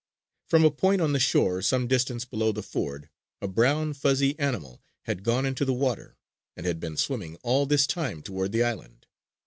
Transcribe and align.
From 0.47 0.65
a 0.65 0.71
point 0.71 0.99
on 0.99 1.13
the 1.13 1.19
shore 1.19 1.61
some 1.61 1.87
distance 1.87 2.25
below 2.25 2.51
the 2.51 2.63
ford 2.63 3.07
a 3.39 3.47
brown, 3.47 3.93
fuzzy 3.93 4.33
animal 4.39 4.81
had 5.03 5.21
gone 5.21 5.45
into 5.45 5.63
the 5.63 5.73
water, 5.75 6.17
and 6.57 6.65
had 6.65 6.79
been 6.79 6.97
swimming 6.97 7.35
all 7.43 7.67
this 7.67 7.85
time 7.85 8.23
toward 8.23 8.51
the 8.51 8.63
island. 8.63 9.05